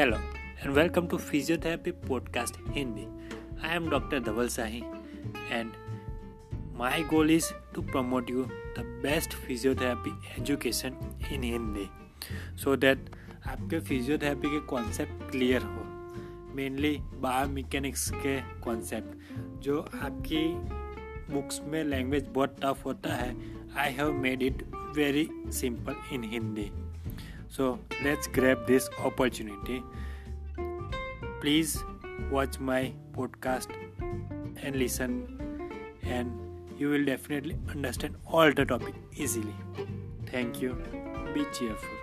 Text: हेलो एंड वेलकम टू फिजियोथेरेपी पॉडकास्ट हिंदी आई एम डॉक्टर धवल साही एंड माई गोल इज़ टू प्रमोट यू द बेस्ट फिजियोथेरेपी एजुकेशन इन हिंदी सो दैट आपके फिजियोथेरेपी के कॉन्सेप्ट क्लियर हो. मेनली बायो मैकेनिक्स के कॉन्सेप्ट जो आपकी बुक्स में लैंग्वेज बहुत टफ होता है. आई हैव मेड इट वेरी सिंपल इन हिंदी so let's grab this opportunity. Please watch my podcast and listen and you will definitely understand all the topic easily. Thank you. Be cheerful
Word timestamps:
हेलो 0.00 0.16
एंड 0.16 0.74
वेलकम 0.74 1.06
टू 1.06 1.16
फिजियोथेरेपी 1.16 1.90
पॉडकास्ट 1.90 2.54
हिंदी 2.68 3.02
आई 3.66 3.76
एम 3.76 3.88
डॉक्टर 3.90 4.20
धवल 4.20 4.48
साही 4.48 4.78
एंड 5.50 5.72
माई 6.78 7.02
गोल 7.02 7.30
इज़ 7.30 7.52
टू 7.74 7.82
प्रमोट 7.82 8.30
यू 8.30 8.44
द 8.78 9.00
बेस्ट 9.02 9.34
फिजियोथेरेपी 9.34 10.10
एजुकेशन 10.40 10.96
इन 11.32 11.42
हिंदी 11.42 11.86
सो 12.56 12.76
दैट 12.76 12.98
आपके 13.46 13.80
फिजियोथेरेपी 13.80 14.48
के 14.48 14.60
कॉन्सेप्ट 14.66 15.30
क्लियर 15.30 15.62
हो. 15.62 15.84
मेनली 16.54 16.96
बायो 17.00 17.48
मैकेनिक्स 17.48 18.10
के 18.10 18.40
कॉन्सेप्ट 18.60 19.38
जो 19.62 19.80
आपकी 19.80 20.46
बुक्स 21.34 21.60
में 21.64 21.84
लैंग्वेज 21.84 22.28
बहुत 22.34 22.56
टफ 22.64 22.84
होता 22.84 23.14
है. 23.14 23.36
आई 23.76 23.92
हैव 23.92 24.12
मेड 24.12 24.42
इट 24.42 24.64
वेरी 24.96 25.28
सिंपल 25.48 25.94
इन 26.12 26.24
हिंदी 26.24 26.70
so 27.50 27.78
let's 28.04 28.26
grab 28.28 28.66
this 28.66 28.88
opportunity. 28.98 29.82
Please 31.40 31.82
watch 32.30 32.58
my 32.60 32.92
podcast 33.12 33.68
and 34.62 34.76
listen 34.76 35.14
and 36.02 36.30
you 36.78 36.88
will 36.88 37.04
definitely 37.04 37.56
understand 37.70 38.14
all 38.26 38.52
the 38.52 38.64
topic 38.64 38.94
easily. 39.14 39.54
Thank 40.26 40.62
you. 40.62 40.76
Be 41.34 41.44
cheerful 41.52 41.99